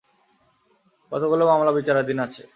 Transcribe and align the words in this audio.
কতগুলো 1.11 1.43
মামলা 1.45 1.71
বিচারাধীন 1.71 2.19
আছে? 2.19 2.43